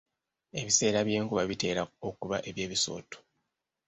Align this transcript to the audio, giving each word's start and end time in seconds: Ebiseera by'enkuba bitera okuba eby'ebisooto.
Ebiseera 0.59 0.99
by'enkuba 1.07 1.43
bitera 1.49 1.81
okuba 2.09 2.37
eby'ebisooto. 2.49 3.17